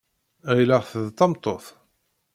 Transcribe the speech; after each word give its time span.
Ɣileɣ-t 0.55 0.93
d 1.05 1.07
tameṭṭut. 1.17 1.65